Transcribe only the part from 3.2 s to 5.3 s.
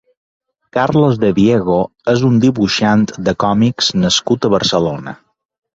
de còmics nascut a Barcelona.